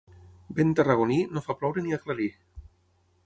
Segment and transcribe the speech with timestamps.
[0.59, 2.31] Vent tarragoní, no fa ploure ni aclarir.